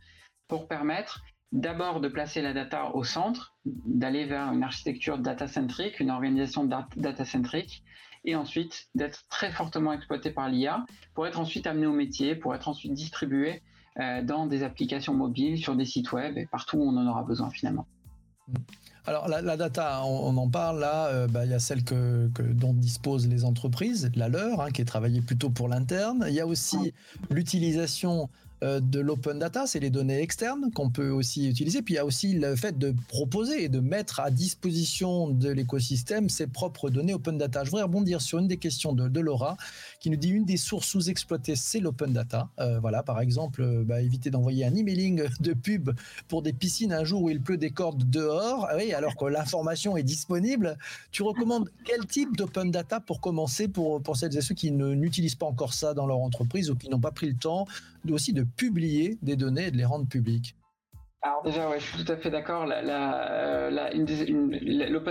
[0.49, 6.11] pour permettre d'abord de placer la data au centre, d'aller vers une architecture data-centrique, une
[6.11, 6.65] organisation
[6.97, 7.83] data-centrique,
[8.27, 10.85] et ensuite d'être très fortement exploité par l'IA
[11.15, 13.62] pour être ensuite amené au métier, pour être ensuite distribué
[13.99, 17.23] euh, dans des applications mobiles, sur des sites web et partout où on en aura
[17.23, 17.87] besoin finalement.
[19.07, 22.75] Alors la, data, on, en parle là, euh, bah, il y a celle que, dont
[22.75, 26.25] disposent les entreprises, la leur, hein, qui est travaillée plutôt pour l'interne.
[26.29, 26.93] Il y a aussi
[27.31, 28.29] l'utilisation
[28.62, 31.83] de l'open data, c'est les données externes qu'on peut aussi utiliser.
[31.83, 35.51] Puis il y a aussi le fait de proposer et de mettre à disposition de
[35.51, 37.64] l'écosystème ses propres données open data.
[37.64, 39.57] Je voudrais rebondir sur une des questions de, Laura
[40.01, 42.49] qui nous dit une des sources sous-exploitées, c'est l'open data.
[42.61, 45.90] Euh, voilà, par exemple, euh, bah, éviter d'envoyer un emailing de pub
[46.29, 49.25] pour des piscines un jour où il pleut des cordes dehors, ah oui, alors que
[49.25, 50.79] l'information est disponible.
[51.11, 55.35] Tu recommandes quel type d'open data pour commencer pour, pour celles et ceux qui n'utilisent
[55.35, 57.66] pas encore ça dans leur entreprise ou qui n'ont pas pris le temps
[58.12, 60.57] aussi de publier des données et de les rendre publiques
[61.27, 62.67] alors déjà, ouais, je suis tout à fait d'accord.
[62.67, 62.87] L'open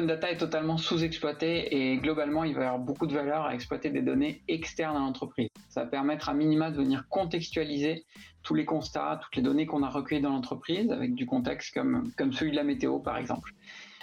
[0.07, 3.89] data est totalement sous-exploité et globalement, il va y avoir beaucoup de valeur à exploiter
[3.89, 5.49] des données externes à l'entreprise.
[5.67, 8.05] Ça va permettre à minima de venir contextualiser
[8.43, 12.09] tous les constats, toutes les données qu'on a recueillies dans l'entreprise avec du contexte comme,
[12.17, 13.51] comme celui de la météo, par exemple.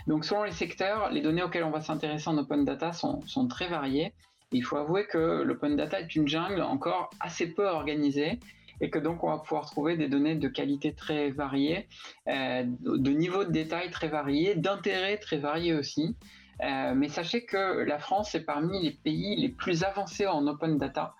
[0.07, 3.49] Donc, selon les secteurs, les données auxquelles on va s'intéresser en open data sont, sont
[3.49, 4.12] très variées.
[4.51, 8.38] Il faut avouer que l'open data est une jungle encore assez peu organisée
[8.80, 11.88] et que donc on va pouvoir trouver des données de qualité très variée,
[12.28, 16.16] euh, de niveau de détail très varié, d'intérêt très varié aussi.
[16.62, 20.78] Euh, mais sachez que la France est parmi les pays les plus avancés en open
[20.78, 21.14] data.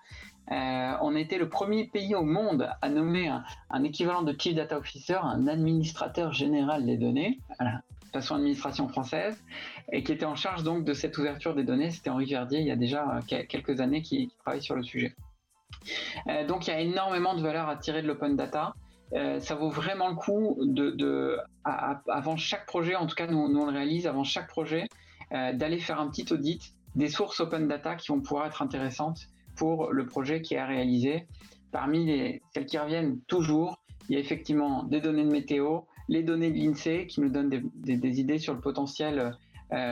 [0.51, 3.29] Euh, on était le premier pays au monde à nommer
[3.69, 9.41] un, équivalent de Chief Data Officer, un administrateur général des données, voilà, façon administration française,
[9.91, 11.91] et qui était en charge donc de cette ouverture des données.
[11.91, 15.15] C'était Henri Verdier il y a déjà quelques années qui travaille sur le sujet.
[16.27, 18.73] Euh, donc il y a énormément de valeur à tirer de l'open data.
[19.13, 23.65] Euh, ça vaut vraiment le coup de, avant chaque projet, en tout cas nous, on
[23.65, 24.87] le réalise avant chaque projet,
[25.33, 29.27] euh, d'aller faire un petit audit des sources open data qui vont pouvoir être intéressantes
[29.55, 31.27] pour le projet qui est à réaliser.
[31.71, 36.23] Parmi les, celles qui reviennent toujours, il y a effectivement des données de météo, les
[36.23, 39.35] données de l'INSEE qui nous donnent des, idées sur le potentiel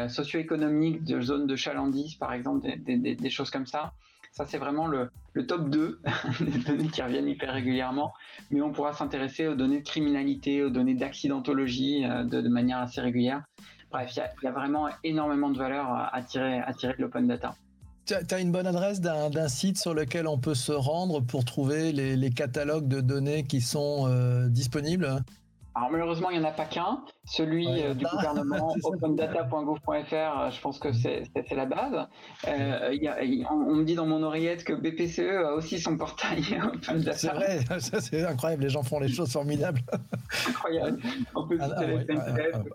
[0.10, 3.94] socio-économique de zones de chalandise, par exemple, des, choses comme ça
[4.32, 5.10] Ça, c'est vraiment le,
[5.48, 6.00] top 2
[6.42, 8.14] des données qui reviennent hyper régulièrement.
[8.50, 13.44] Mais on pourra s'intéresser aux données de criminalité, aux données d'accidentologie de, manière assez régulière.
[13.92, 17.56] Bref, il y, a vraiment énormément de valeur à tirer, à tirer de l'open data.
[18.06, 21.92] Tu as une bonne adresse d'un site sur lequel on peut se rendre pour trouver
[21.92, 25.24] les, catalogues de données qui sont euh, disponibles?
[25.74, 27.04] Alors malheureusement, il n'y en a pas qu'un.
[27.26, 32.08] Celui euh, du gouvernement, opendata.gouv.fr, euh, je pense que c'est la base.
[32.46, 36.44] on, me dit dans mon oreillette que BPCE a aussi son portail
[37.14, 39.82] C'est vrai, c'est incroyable, les gens font les choses formidables.
[40.50, 41.00] incroyable.
[41.36, 41.40] Ah,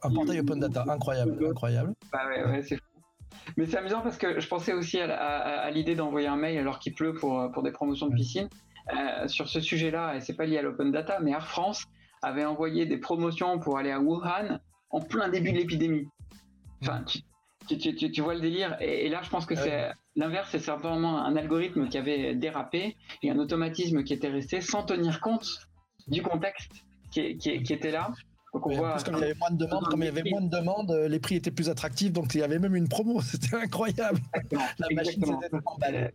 [0.03, 1.95] un, portail Open Data, incroyable, incroyable.
[2.13, 2.79] Bah ouais, ouais, c'est
[3.57, 6.95] mais c'est amusant parce que je pensais aussi à, l'idée d'envoyer un mail alors qu'il
[6.95, 8.49] pleut pour, pour des promotions de piscine.
[8.95, 11.87] Euh, sur ce sujet-là, et c'est pas lié à l'open data, mais Air France
[12.23, 14.59] avait envoyé des promotions pour aller à Wuhan
[14.91, 16.09] en plein début de l'épidémie.
[16.83, 17.05] Enfin,
[17.69, 18.77] tu, tu, tu, vois le délire.
[18.81, 23.31] Et, là, je pense que c'est l'inverse, c'est simplement un algorithme qui avait dérapé et
[23.31, 25.49] un automatisme qui était resté sans tenir compte
[26.09, 26.73] du contexte
[27.11, 28.13] qui, qui, qui était là
[28.61, 31.09] comme il y avait moins de demandes, comme il y avait moins de demandes, euh,
[31.09, 34.21] les prix étaient plus attractifs, donc il y avait même une promo, c'était incroyable.
[34.79, 35.25] La machine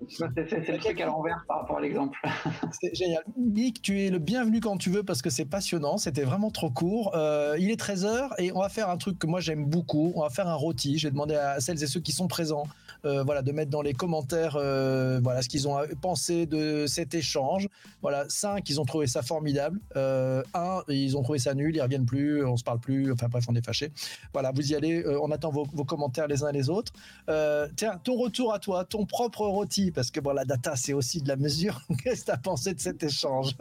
[0.08, 2.18] C'est le truc à l'envers par rapport à l'exemple.
[2.82, 3.24] C'est génial.
[3.38, 6.70] Nick, tu es le bienvenu quand tu veux parce que c'est passionnant, c'était vraiment trop
[6.70, 7.12] court.
[7.16, 10.22] Euh, il est 13h et on va faire un truc que moi j'aime beaucoup, on
[10.22, 10.98] va faire un rôti.
[10.98, 13.94] J'ai demandé à celles et ceux qui sont présents euh, voilà, de mettre dans les
[13.94, 17.68] commentaires voilà, ce qu'ils ont pensé de cet échange.
[18.02, 19.80] Voilà, 5, ils ont trouvé ça formidable.
[19.96, 23.46] 1, ils ont trouvé ça nul, ils reviennent plus on se parle plus, enfin bref,
[23.48, 23.92] on est fâché.
[24.34, 26.94] Voilà, vous y allez, euh, on attend vos, commentaires les uns et les autres.
[27.30, 30.94] Euh, tiens, ton retour à toi, ton propre rôti, parce que bon, la data, c'est
[30.94, 31.82] aussi de la mesure.
[32.04, 33.56] Qu'est-ce que tu as pensé de cet échange?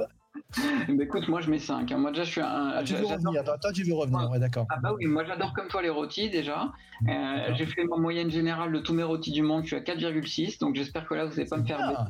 [1.00, 1.90] écoute, moi je mets 5.
[1.92, 1.98] Hein.
[1.98, 2.72] Moi déjà je suis un.
[2.74, 4.66] Ah, tu veux revenir, toi tu veux revenir, ouais, d'accord.
[4.70, 6.72] Ah bah oui, moi j'adore comme toi les rôtis déjà.
[7.08, 9.80] Euh, j'ai fait ma moyenne générale de tous mes rôtis du monde, je suis à
[9.80, 11.78] 4,6, donc j'espère que là vous n'allez pas me faire.
[11.78, 12.06] Mal,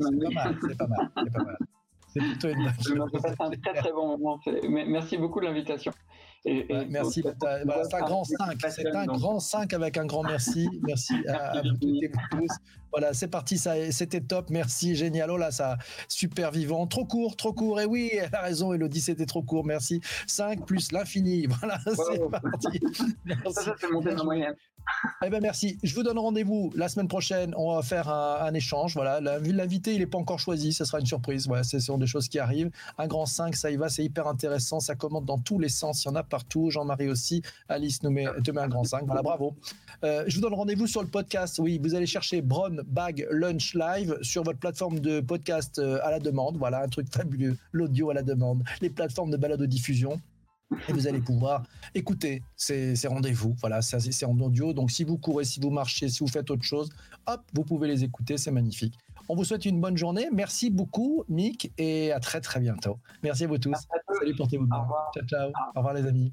[0.61, 1.59] c'est pas mal, c'est pas mal.
[2.13, 3.37] C'est plutôt une chose.
[3.39, 4.41] un très très bon moment.
[4.69, 5.93] Merci beaucoup de l'invitation
[6.89, 7.23] merci.
[7.23, 8.59] c'est un grand 5.
[8.69, 10.69] C'est un grand 5 avec un grand merci.
[10.87, 12.53] Merci à, vous toutes et vous tous.
[12.93, 13.59] Voilà, c'est parti.
[13.59, 14.51] C'était top.
[14.51, 14.97] Merci.
[14.97, 15.31] Génial.
[15.31, 16.87] Oh là, ça, super vivant.
[16.87, 17.81] Trop court, trop court.
[17.81, 19.65] Et oui, elle a raison, Elodie, c'était trop court.
[19.65, 20.01] Merci.
[20.27, 21.47] 5 plus l'infini.
[21.61, 22.81] Voilà, c'est parti.
[23.53, 24.55] Ça, c'est monté dans moyenne.
[25.25, 25.79] Eh ben merci.
[25.83, 27.55] Je vous donne rendez-vous la semaine prochaine.
[27.57, 28.95] On va faire un, échange.
[28.95, 30.73] Voilà, l'invité il n'est pas encore choisi.
[30.73, 31.47] Ce sera une surprise.
[31.47, 32.71] Voilà, ce sont des choses qui arrivent.
[32.99, 33.89] Un grand 5, ça y va.
[33.89, 34.81] C'est hyper intéressant.
[34.81, 36.05] Ça commente dans tous les sens.
[36.05, 36.71] Il y en a partout.
[36.71, 37.43] Jean-Marie aussi.
[37.69, 39.05] Alice nous met, un grand 5.
[39.05, 39.55] Voilà, bravo.
[40.05, 41.59] Euh, je vous donne rendez-vous sur le podcast.
[41.59, 46.11] Oui, vous allez chercher Brown Bag Lunch Live sur votre plateforme de podcast euh, à
[46.11, 46.57] la demande.
[46.57, 47.59] Voilà, un truc fabuleux.
[47.73, 48.65] L'audio à la demande.
[48.81, 50.19] Les plateformes de balade de diffusion
[50.89, 51.65] et vous allez pouvoir
[51.95, 53.57] écouter ces, rendez-vous.
[53.61, 54.73] Voilà, c'est en audio.
[54.73, 56.91] Donc, si vous courez, si vous marchez, si vous faites autre chose,
[57.27, 58.39] hop, vous pouvez les écouter.
[58.39, 58.95] C'est magnifique.
[59.31, 60.27] On vous souhaite une bonne journée.
[60.33, 62.99] Merci beaucoup, Mick, et à très, très bientôt.
[63.23, 63.77] Merci à vous tous.
[64.19, 64.85] Salut, portez-vous bien.
[65.15, 65.53] Ciao, ciao.
[65.77, 66.33] Au revoir, les amis.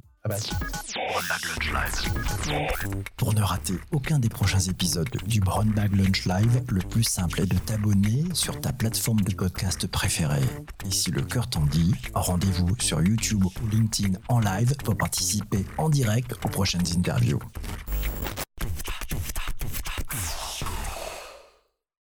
[3.16, 7.42] Pour ne rater aucun des prochains épisodes du Brown Bag Lunch Live, le plus simple
[7.42, 10.42] est de t'abonner sur ta plateforme de podcast préférée.
[10.88, 15.68] Et si le cœur t'en dit, rendez-vous sur YouTube ou LinkedIn en live pour participer
[15.78, 17.40] en direct aux prochaines interviews.